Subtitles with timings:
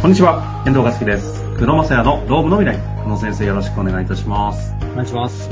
[0.00, 1.44] こんにちは、遠藤和樹です。
[1.58, 3.02] 黒マサヤのロームの未来。
[3.02, 4.74] この先生よろしくお願いいたします。
[4.92, 5.50] お願いします。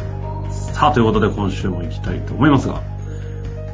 [0.73, 2.83] さあ、ということで今週も行きたいと思いますが。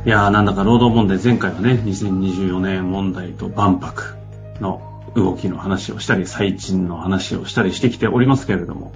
[0.04, 4.16] いやー、なんだか労働問題、前回はね、2024年問題と万博
[4.60, 4.82] の
[5.14, 8.90] 動きの話をしたり、最賃の話をしたりしてきておりますけれども、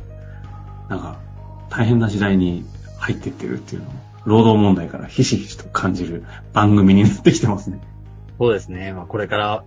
[0.89, 1.21] なんか、
[1.71, 2.65] 大変な時代に
[2.99, 3.93] 入っていってるっていうのを、
[4.25, 7.79] 労働問題からひしひしと感じる番組になってきてますね。
[8.37, 8.93] そうですね。
[8.93, 9.65] まあ、これから、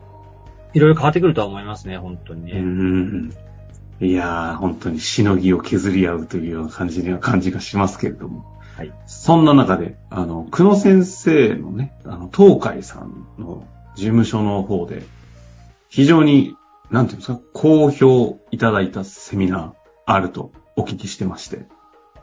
[0.74, 2.54] いろいろ変わってくるとは思いますね、本当にね。
[2.54, 3.34] うん。
[4.00, 8.46] いやー、本当にしのぎを削り合うというような感じには感じがしますけれども。
[8.76, 8.94] はい。
[9.06, 15.04] そんな中で、あの、久野先生のね、あの、東海さんの事務所の方で、
[15.90, 16.56] 非常に、
[16.90, 19.72] なんていうんですか、好評いただいたセミナー
[20.06, 21.68] あるとお聞きしてまして、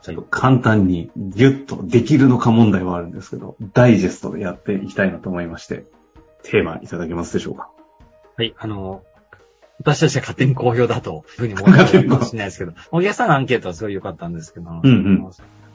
[0.02, 5.84] ちょっと簡単にギュッとできるのか問題はあるんですけど、ダイジェストでやっていきたいなと思いまして、
[6.42, 7.70] テーマいただけますでしょうか？
[8.38, 8.55] はい。
[8.56, 9.02] あの、
[9.80, 15.30] 私たちは勝手に好評だというふうに思ってるかもしれないですけど、お客さんのアンケートはすごい良かったんですけど、うんうん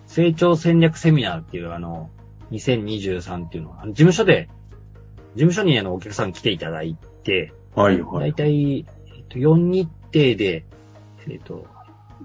[0.06, 2.10] 成長戦略セミナーっていう、あの、
[2.52, 4.48] 2023っていうのは、あの事務所で、
[5.34, 8.34] 事務所にあのお客さん来ていただいて、だいはいはい。
[8.34, 8.86] たい、
[9.18, 10.66] えっと、4日程で、
[11.28, 11.66] えっと、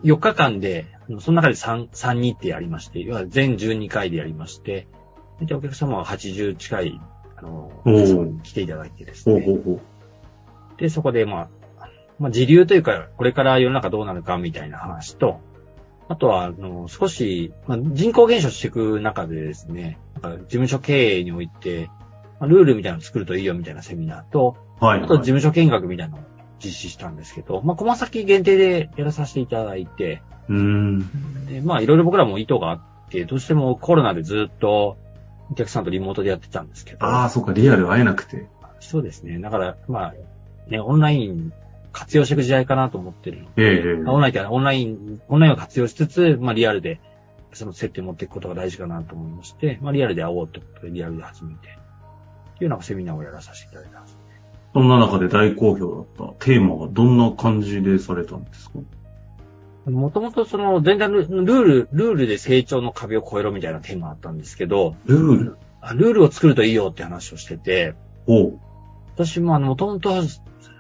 [0.05, 0.87] 4日間で、
[1.21, 4.87] その中で 3, 3日程ありまして、要は全12回でやりまして、
[5.41, 7.01] 大体お客様は80近い、
[7.37, 7.73] あの、
[8.45, 9.41] 来ていただいてですね。
[9.41, 9.98] ほうほうほう。
[10.79, 11.49] で、そこで、まあ、
[12.19, 15.41] まあ、時流というか、これから世の中どうなるかみたいな話と、
[16.09, 21.91] あとは、あの、少し、まあ、人口減少していく中でですね、なんか事務所経営において、
[22.41, 26.27] まあ、ルールみたいなのを作るといいよみたいなセミナーと、はい、あと事務所見学みたいなのを
[26.65, 31.47] 実施したんですけど、まあ、小先限定でやらさせていただいて、うーん。
[31.47, 34.97] でまあ、いろいろ僕らも意図があって、どうしてもコロナでずっと
[35.51, 38.49] お客さんとリモートでやってたんですけど、ああ、そうか、リアル会えなくて。
[38.81, 39.39] そうですね。
[39.41, 40.15] だから、まあ、
[40.69, 41.53] ね、オンライン
[41.93, 43.45] 活用していく時代かなと思ってるの。
[43.45, 47.01] で、ええオンラインってオンライン、オンラインを活用しつつ、まあ、リアルで、
[47.53, 51.69] その接点を持っていくことが大事かなと思いまして、まあ、リアルで会おうってことで、リアルで始めて、
[52.57, 54.19] っていうなんかセミナーをやらさせていただいたんです。
[54.75, 56.45] そんな中で大好評だった？
[56.45, 58.79] テーマはどんな感じでされたんですか？
[59.91, 65.57] もともとその、全体のルール、ルールで成長の壁を越えろみたいなテーマあったんですけど、ルール？
[65.81, 67.95] あルールを作るといいよって話をしてて、
[68.27, 68.61] おう
[69.25, 70.23] 私もあの、もともと、あ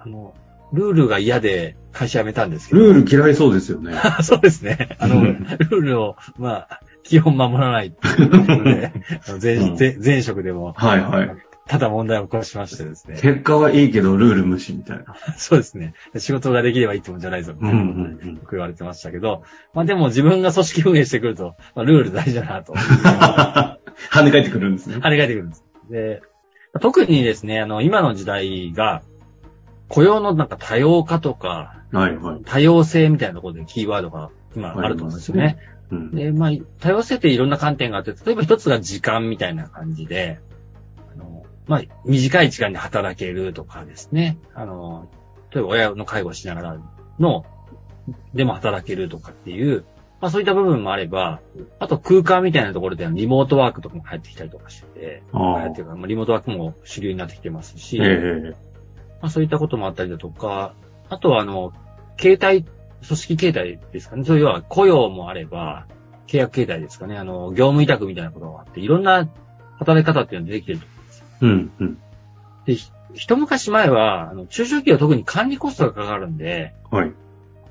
[0.07, 0.35] の、
[0.73, 2.81] ルールが嫌で会社辞めたんですけど。
[2.81, 3.95] ルール嫌いそうですよね。
[4.23, 4.97] そうですね。
[5.01, 11.37] あの、ルうんールを、まあ、基本守らないっていうで、 前職でも、はいはい。
[11.67, 13.19] ただ問題を起こしましてですね。
[13.21, 15.17] 結果はいいけど、ルール無視みたいな。
[15.37, 15.95] そうですね。
[16.17, 17.55] 仕事ができればいいってもんじゃないぞ。
[17.59, 19.43] うんうんうんよく言われてましたけど、
[19.75, 22.73] まあでも自分が組織運営してくると、まあ、ルール大事だなと。
[22.73, 24.97] 跳ね返ってくるんですね。
[25.01, 25.65] あれが出てくるんです。
[25.91, 26.23] で、
[26.79, 29.03] 特にですね、あの、今の時代が、
[29.89, 32.41] 雇用のなんか多様化とか、はいはい。
[32.45, 35.59] 多様性みたいなところでキーワードが今あると思うんですよね。
[35.91, 36.11] うん。
[36.11, 36.51] で、まあ、
[36.81, 40.41] 多様性っていろんな観点があって、例えば一つが時間みたいな感じで、
[41.15, 44.39] あの、まあ、短い時間で働けるとかですね。
[44.55, 45.09] あの、
[45.55, 46.79] 例えば親の介護をしながら
[47.19, 47.47] の、
[48.35, 49.85] でも働けるとかっていう、
[50.21, 51.41] まあそういった部分もあれば、
[51.79, 58.55] あと空間みたいなところではリモートワークとかも入ってきたりとかしてて、あてるからまあリモートワークも主流になってきてますし、ええ
[59.21, 60.75] まあそういったこともあったりだとか、
[61.09, 61.73] あとはあの、
[62.19, 62.65] 携帯、
[63.07, 64.25] 組織形態ですかね。
[64.25, 65.87] そういうは雇用もあれば、
[66.27, 67.17] 契約形態ですかね。
[67.17, 69.29] あの、業務委託みたいなことがあって、いろんな
[69.79, 71.27] 働き方っていうのが出てきてると思うんですよ。
[71.41, 71.99] うんうん。
[72.67, 77.13] で、ひ一昔前は、あの、中小企業は特に管理コストがかかるんで、はい。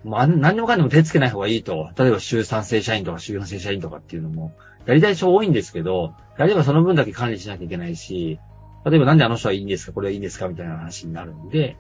[0.07, 1.90] まあ、何でもかんでも手つけない方がいいと。
[1.97, 4.53] 例えば週3正社員とか週4正社員とかっていうのも、
[4.85, 8.40] やりたい人多いんですけど、やればその分だけ管理しなきゃいけないし、
[8.85, 11.75] 例えばなんであの人はいいんですかこれはいいんですかみたいな話になるんで、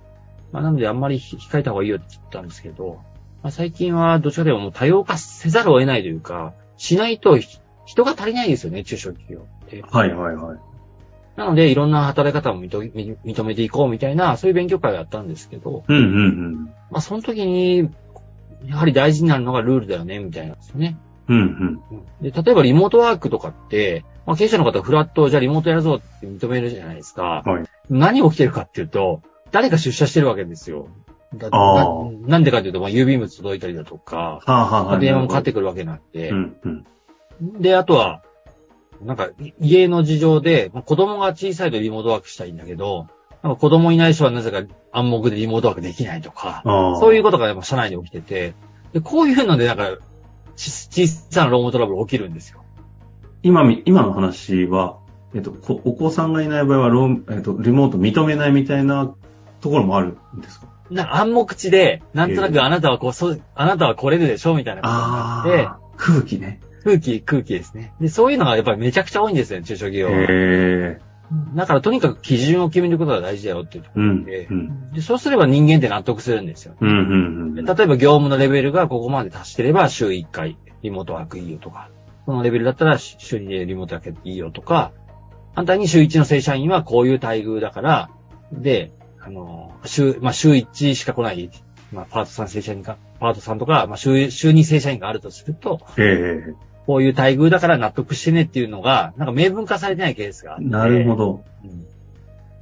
[0.51, 2.99] まあ、なのであんまり控えた方がいいよって言ったんですけど、
[3.43, 9.81] まあ、最近はどちらかというともう多様化せざるを得ないというか、しないとひ人が足りないですよね、中小企業って。
[9.81, 10.59] はいはいはい。
[11.37, 16.07] なので、いろんな働き方を認め認めていこうみたいな、そういう勉強会をやったんですけど、うんうんう
[16.49, 16.65] ん。
[16.91, 17.89] まあ、その時に、
[18.65, 20.97] やはり大事になるのがルールだよね、みたいなんですよね。
[21.27, 22.03] うんうん。
[22.21, 27.43] で、例えばリモートワークとかって、まあ、経営者の方はフラット、じゃあリモートやるぞって認めるじゃないですか。
[27.45, 29.21] はい何起きてるかっていうと、
[29.51, 30.89] 誰か出社してるわけですよ。
[31.33, 31.75] だあ
[32.21, 34.99] ななんでかっていうと、まあ、郵便物届いたりだとか、はあはあはあ。
[34.99, 37.61] 電話もかかってくるわけなんで、うんうん。
[37.61, 38.21] で、あとは、
[39.01, 43.07] なんか、い家の事情で、まあ子供が小さいとリモートワークしたいんだけど、
[43.43, 46.61] なんか子供いない人はなぜか暗黙でリモートワークできないとか。
[46.99, 48.53] そういうことがやっぱ社内で起きてて、
[48.93, 49.97] で、こういうのでなんか、
[50.55, 52.63] ち小さなロームトラブル起きるんですよ。
[53.43, 54.97] 今み、今の話は、
[55.35, 59.13] えっと、こお子さんがいない場合はロー、えっと、リモート認めないみたいな
[59.61, 60.67] ところもあるんですか？
[60.89, 66.61] な暗黙知で、なんとなくあなたはこう、そう、あなたは来れるでしょみたいなことになって、空気ね。
[66.83, 67.93] 空気、空気ですね。
[67.99, 70.13] で、そういうのがやっぱりめちゃくちゃ多いんですよね、中小企業は。
[70.13, 71.01] へえ。
[71.55, 74.19] だからとにかく基準を決めることが大事だよっていうとこうん。
[74.23, 74.91] ろで、うん。
[74.91, 76.75] でそうすれば人間って納得するんですよ。
[76.79, 76.89] うん。
[76.89, 76.95] うん。
[76.95, 76.99] う
[77.51, 77.55] ん。
[77.55, 81.89] で例えば業務のレベルがここまで達してれば週1回リモートワークいいよとか、
[82.25, 84.91] このレベルだったら週2でリモートワークいいよとか、
[85.55, 88.09] 反対に週1の正社員はこういう待遇だから、
[88.51, 91.49] で、あの、週、まあ週1しか来ない、
[91.91, 96.55] まあパート3正社員か、パート3とか、まあ週、週2正社員があるとすると、ええ。
[96.87, 100.65] こういう待遇だから納得してねっていうのが、なんか明文化されてないケースがあって。
[100.65, 101.43] なるほど。
[101.63, 101.85] うん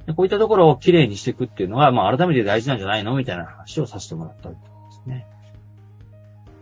[0.06, 4.58] でこういったところをきれいにしていくっていうのは、まあ改めて大事なんじゃないのみたいな話をさせてもらったんで
[5.04, 5.26] すね。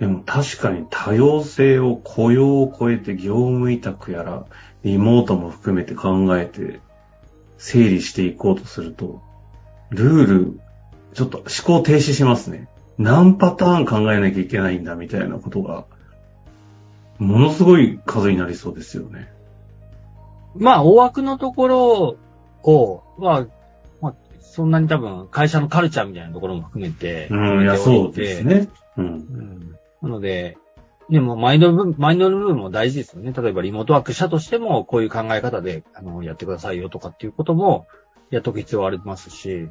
[0.01, 4.47] でも確かに多様性を雇用を超えて業務委託やら、
[4.83, 6.81] リモートも含めて考えて、
[7.59, 9.23] 整理していこうとすると、
[9.91, 10.61] ルール、
[11.13, 11.47] ちょっと思
[11.81, 12.69] 考停止しますね。
[12.97, 15.85] 何パターン考えなきゃいけないんだみたいなことが、
[17.19, 19.33] ものすごい数になりそうですよね。
[20.57, 22.17] まあ大枠のところ
[22.63, 23.47] を、は、
[24.01, 28.69] まあ、そんなに多分会社のカルチャーみたいなところも含めて、うん、いや、そうですね。
[28.97, 29.07] うん。
[29.07, 30.59] うんなので、
[31.09, 33.33] でも、マインドの部分、マインドの部分も大事ですよね。
[33.33, 37.87] 例えば、リモートワークしたとしても、こういう考え方で、あの、やってくださいよとかっていうことも、
[38.31, 39.69] やっとく必要はありますし、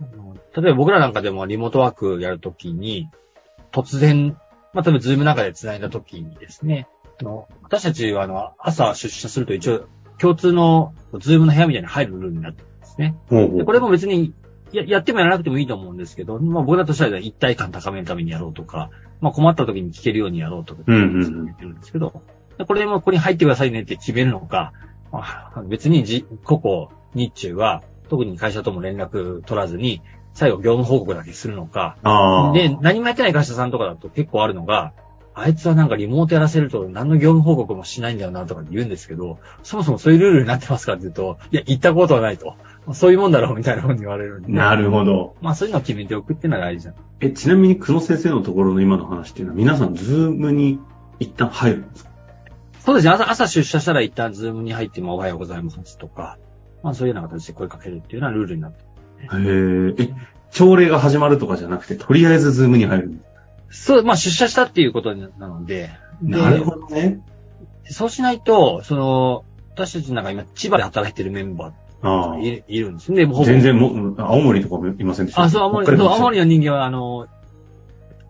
[0.00, 3.08] あの例えば僕らなんかでもリモートワークやるときに、
[3.72, 4.36] 突然、
[4.72, 6.88] まあ、例えば、 Zoom なんかで繋いだときにですね、
[7.20, 9.88] あの、私たちは、あの、朝出社すると一応、
[10.18, 13.16] 共通の、ズームの部屋みたいに入るルールになってるんですね。
[13.28, 14.32] ほうほうでこれも別に
[14.72, 18.90] や、やってもやらなくてもいいと思うんですけど、まあ僕らとしては一体感高めるためにやろうとか、
[19.20, 22.22] まあ困った時に聞けるようにやろうとか、うんうんうん言ってるんですけど、
[22.58, 24.72] でこれもここに入ってくださいねって決めるのか、
[25.12, 25.20] ま
[25.54, 30.02] あ、別にじ、個々日中は、特に会社とも連絡取らずに、
[30.34, 31.96] 最後業務報告だけするのか。
[32.54, 34.92] で、何もやってない会社さんとかだと結構あるのが、
[35.32, 42.56] あいつはなんかリモートやらせると何の業務報告もしないんだよなとか言うんですけど、そもそもそういうルールになってますかって言うと、いや、言ったことはないと。
[42.92, 44.52] そういうもんだろうみたいなふうに言われるんで。
[44.52, 45.36] なるほど。
[45.40, 46.94] まあそういうのを決めておくっていうのは大事だ。
[47.20, 50.80] え、ちなみに、久野先生のところの今の話っていうのは、皆さん、 Zoom に
[51.20, 52.10] 一旦入るんですか？
[52.80, 53.12] そうですね。
[53.12, 56.38] 朝、朝出社したら一旦 Zoom に入ってもおはようございますとか、
[56.82, 58.86] まあそういうような形で声かけるっていうのはルールになってる。
[59.22, 59.26] へ
[59.98, 60.02] え。
[60.02, 60.14] え、
[60.50, 63.20] 朝礼が始まるとかじゃなくて、とりあえずズームに入る
[63.70, 65.90] そう、まあ出社したっていうことなので、
[66.22, 67.20] でなるほどね。
[67.84, 69.44] そうしないと、その、
[69.74, 71.72] 私たちなんか今千葉で働いてるメンバ
[72.02, 73.26] あーいるいるんですね。
[73.44, 75.42] 全然もう、青森とかもいませんでした。
[75.42, 77.26] あ、そう、青森、青森の人間は、あの、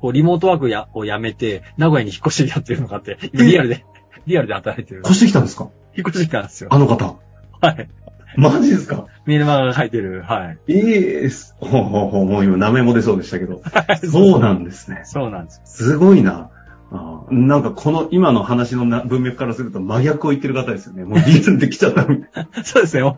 [0.01, 3.85] こう、リモートワークやをやめて、名古屋に引っ越してやってるのがあって、今リアルで、
[4.27, 5.01] リアルで働いてる。
[5.01, 5.69] 越してきたんですか？
[5.97, 6.69] 引っ越してきたんですよ。
[6.73, 7.17] あの方。
[7.61, 7.89] はい。
[8.37, 9.06] マジですか？
[9.27, 10.23] メールマガが書いてる。
[10.23, 10.73] はい。
[10.73, 11.55] いいです。
[11.61, 13.62] ほうほうほう、もう今名前も出そうでしたけど。
[14.11, 15.03] そうなんですね。
[15.05, 15.61] そうなんです。
[15.65, 16.50] すごいな。
[16.93, 21.05] あーなんかこの今の話のな文脈からすると真逆を言ってる方ですよね。
[21.05, 22.62] もうリアルで来ちゃったみたいな。
[22.65, 23.17] そうですね。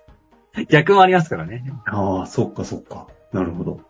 [0.68, 1.64] 逆もありますからね。
[1.86, 3.06] ああ、そっかそっか。
[3.32, 3.80] なるほど。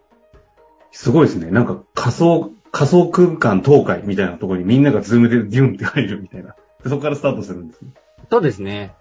[0.92, 1.50] すごいですね。
[1.50, 6.54] なんか仮想、仮想空間東海みたいなところにみんながズームでデュンって入るみたいな。
[6.82, 7.90] でそこからスタートするんですね。
[8.30, 8.92] そうですね。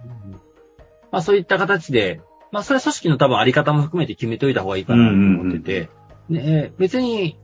[1.15, 2.19] まあそういった形で、
[2.51, 5.89] まあそれは組織の多分あり方も含めて決めといた方がいいかなと思ってて、
[6.29, 7.39] で別に、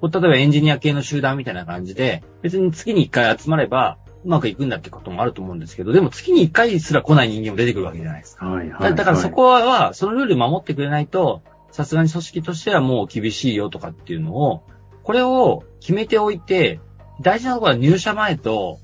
[0.00, 8.46] こう例えばエンジニア系の集団みたいな感じで、別に月に一回集まればうまくいくんだってこともあると思うんですけど、でも月に一回すら来ない人間も出てくるわけじゃないですか。
[8.46, 14.62] はいはい、だだからそこは、そのルール守ってくれないと、さすがに組織としてはもう厳しいよとかっていうのを、
[15.02, 16.80] これを決めておいて、
[17.20, 18.78] 大事なところは入社前と、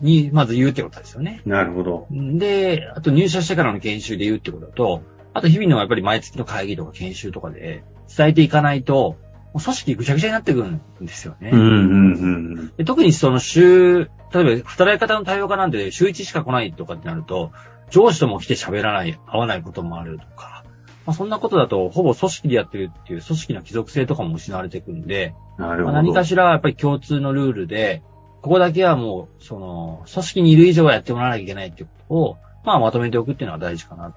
[0.00, 1.42] に、まず言うってことですよね。
[1.44, 2.06] なるほど。
[2.10, 5.02] で、あと入社してからの研修で言うってことだと、
[5.32, 9.16] あと日々のやっぱり毎月の会議とか研修とかで伝えていかないと、
[9.52, 11.50] もう組織ぐちゃぐちゃになってくるんですよね。
[11.52, 12.72] うんうんうん。
[12.76, 17.52] で特にその週、例えば働き方の多様化なんで週1しか来ないとかってなると、
[17.90, 20.64] 上司とも来て喋らない、会わないこともあるとか、
[21.06, 25.92] まあ、そんなことだとほぼ組織でやってるっていう組織の帰属性とかも失われていくんで、なるほど。
[25.94, 28.02] まあ、何かしらやっぱり共通のルールで、
[28.42, 34.16] ここだけはもう、その、組織にいる以上はやってもらわなきゃいけないっていうことを、まあまとめておくっていうのは大事かなと。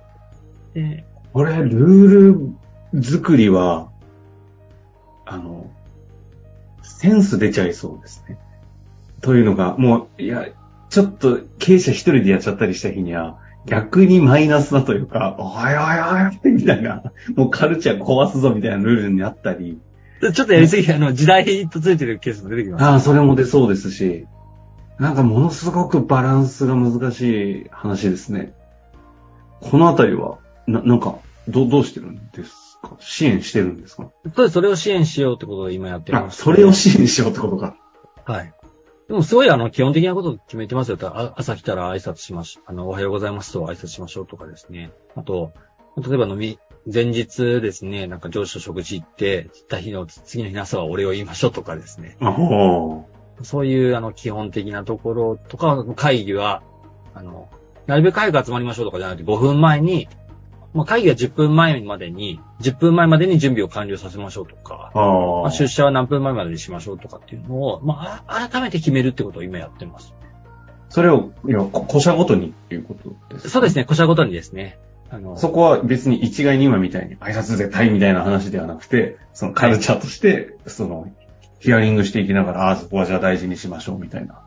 [0.73, 2.53] で、これ、ルー
[2.93, 3.89] ル作りは、
[5.25, 5.69] あの、
[6.83, 8.37] センス出ちゃいそうですね。
[9.21, 10.47] というのが、もう、いや、
[10.89, 17.03] ちょっと経営者一人でやっちゃったりした日には、逆にマイナスだというか、おいおいおいみたいな、
[17.35, 19.79] もうカルチャー壊すぞみたいなルールになったり、
[20.31, 22.83] ちょっとやりすぎ、あの、時代とついてるケースも出てきます。
[22.85, 24.27] ああ、それも出そうですし、
[24.99, 28.53] なんかものすごくバランスが難しい話ですね。
[29.59, 30.37] このあたりは、
[30.67, 32.95] な、なんか、ど、どうしてるんですか？
[32.99, 34.09] 支援してるんですか？
[34.35, 34.53] そうです。
[34.53, 36.41] それを支援しようってことを今やってあ、ます。
[36.43, 37.75] それを支援しようってことか。
[38.25, 38.53] はい。
[39.09, 40.97] でもすごいあの、基本的なことを決めてますよ。
[41.01, 44.91] あ朝来たら挨拶しまし、あの、おはようございますと挨拶しましょうとかですね。
[45.15, 45.51] あと、
[45.97, 46.57] 例えば飲み、
[46.91, 52.17] 前日ですね、なんか上司と食事行って、行った日の次の日の朝はお礼を言いましょうとかですね。
[53.41, 56.61] そういうあの、基本的なところとか、会議は、
[57.13, 57.49] あの、
[57.87, 60.07] なるべく早く集まりましょうとかじゃなくて5分前に、
[60.73, 70.13] まあ、会議は10分前までに、10分前までに準備を完了させましょうとか、まああ、出社は何分前までにしましょうとかっていうのを、まあ、あ改めて決めるってことを今やってます。
[70.89, 73.49] それを、いや、こ個社ごとにっていうことですか？
[73.49, 74.79] そうですね、個社ごとにですね。
[75.13, 81.07] あの、そこは別に一概に今みたいに挨拶絶対みたいな話ではなくて、そのカルチャーとして、その、
[81.59, 84.41] ヒアリングしていきながら、ああ、そこはじゃあ大事にしましょうみたいな。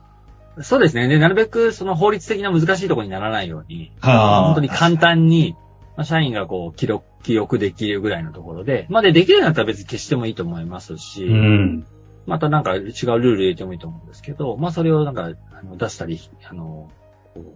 [0.62, 1.06] そうですね。
[1.06, 5.54] で、なるべくその法律的な難しいところにならないように、は本当に簡単に、
[5.96, 11.86] まあ、社員がこう、記録、記憶できるぐらいのところで、まあ、で、できるようになったら別に消してもいいと思いますし、うん。
[12.26, 16.18] またなんか違うルール入れてもいいと思うんですけど、まあそれをなんかあの出したり、
[16.50, 16.90] あの、
[17.34, 17.54] こ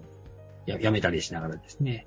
[0.66, 2.06] うややめたりしながらですね、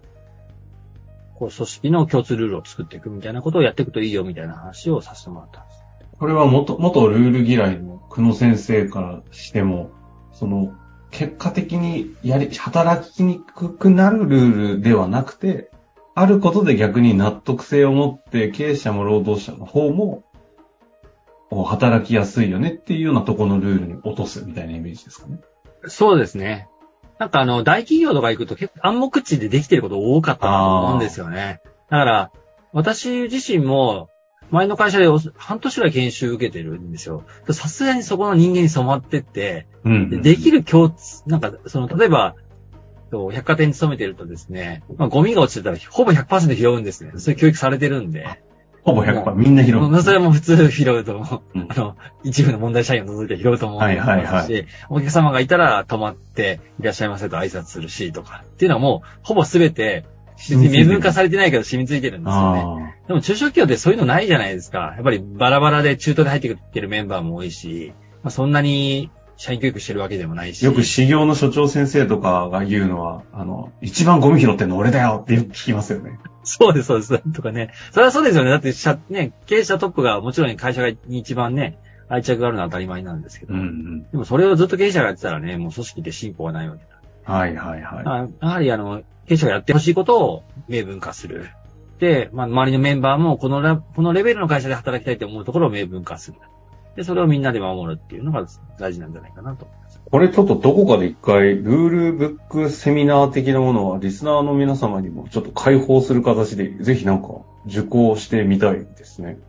[1.44, 5.84] こう組織の共通ルールを作っていくみたいなことをやっていくといいよみたいな話をさせてもらったんです。
[6.18, 9.92] これは元、元ルール嫌いの久野先生からしても、
[10.32, 10.74] その、
[11.12, 15.70] 結果的にやり、働きにくくなるルールではなくて、
[16.16, 20.24] あることで逆に納得性を持って経営者も労働者の方も、
[21.52, 25.40] 働きやすいよねっていうようなところのルールに落とすみたいなイメージですかね。
[25.88, 26.70] そうですね。
[27.20, 31.62] なんかあの、大企業とか行くと結構暗黙知でできてること多かったなと思うんですよね。
[31.89, 32.32] だから、
[32.72, 34.10] 私自身も、
[34.50, 37.24] 前の会社でお半年ぐらい研修受けてるんですよ。
[37.51, 42.36] さすがにそこの人間に染まってって、うんでできる共通、なんか、その、例えば、
[43.32, 47.12] 百貨店に勤めてるとですね、まあ、ゴミが落ちてたらほぼ100%拾うんですね。
[47.17, 48.41] そういう教育されてるんで。
[48.84, 50.02] ほぼ100%みんな拾う。
[50.02, 51.60] それはもう普通拾うと思う。
[51.60, 58.44] うんあの、一部の問題社員を除いて拾うと思うし、はいはいはいお客様がいたら止まって、いらっしゃいませと挨拶するし、とか。
[58.46, 62.62] っていうのはもう、ほぼすべて、別に明文化されてないけど染みついてるんですよね。
[63.06, 64.94] あでも中小企業ってそういうのないじゃないですか。
[64.96, 69.12] やっぱりバラバラで中途で入ってきてるメンバーも多いし、まあ、そんなに
[69.44, 70.66] 社員教育してるわけでもないし。
[70.66, 76.18] あよく修行の所長先生とかが言うのは、あの、一番ゴミ拾ってんの俺だよって聞きますよね。
[76.46, 77.34] そうです、そうです。
[77.34, 77.74] とかね。
[77.92, 78.52] それはそうですよね。
[78.52, 83.54] だって、社、ね、経営者トップがもちろん会社に一番ね、愛着があるのは当たり前なんですけど。
[83.54, 84.12] うんうん。
[84.12, 86.86] でもそれをずっと経営者がやってたらね、もう組織で進歩がないわけ
[87.26, 87.34] だ。
[87.34, 88.04] はいはいはい。
[88.06, 91.50] あやはりあの、経営者がやってほしいことを明文化する。
[92.00, 96.38] で、まあ、周りのメンバーもこのラ、このレベルの会社で働きたいと思うところを明文化する。
[96.96, 98.46] で、それをみんなで守るっていうのが
[98.78, 100.02] 大事なんじゃないかなと思います。
[100.10, 107.30] これちょっとどこかで一回、ルールブックセミナー的なものは、リスナーの皆様にもちょっと開放する形で、ぜひなんか、
[107.66, 109.40] 受講してみたいですね。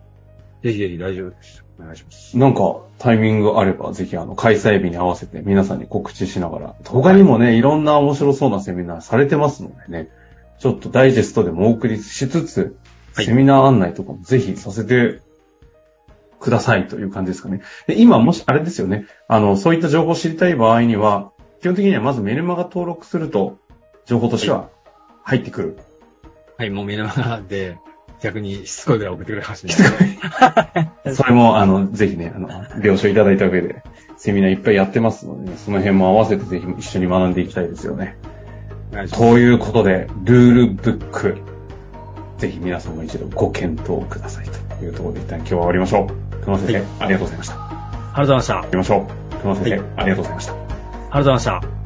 [0.62, 1.64] ぜひぜひ大丈夫です。
[1.78, 2.38] お願いします。
[2.38, 10.08] なんか、タイミングあれば、ぜひあの、開催日に合わせて皆さんに告知しながら、他にもね、いろんな面白そうなセミナーされてますのでね、
[10.58, 12.76] ちょっとダイジェストでもお送りしつつ、
[13.14, 15.20] はいセミナー案内とかもぜひさせて
[16.44, 17.62] くださいという感じですかね。
[17.86, 23.58] で今もし、あれですよね、あの、そういった情報を知りたい場合には、基本的にはまずメルマガ登録すると、
[24.04, 24.68] 情報としては
[25.22, 25.78] 入ってくる。
[26.58, 27.78] はい、もう目の前で、
[28.22, 31.14] 逆にしつこいぐらい送ってくれるかもしれない。
[31.14, 32.48] それも、あの、ぜひね、あの、
[32.80, 33.82] 了承いただいた上で、
[34.16, 38.16] セミナーいっぱいやってますので、ね、その辺も合わせてぜひ一緒に学んでいきたいですよね。
[39.12, 41.38] ということで、ルールブック、
[42.38, 44.46] ぜひ皆さんも一度ご検討ください
[44.78, 46.23] というところで一旦今日は終わりましょう。
[46.42, 47.54] 熊先生、はいありがとうございました。
[47.54, 48.58] ありがとうございました。
[48.58, 49.36] あり行きましょう。
[49.42, 50.52] 熊先生、はいありがとうございました。
[50.52, 50.64] がと
[51.14, 51.83] うございました。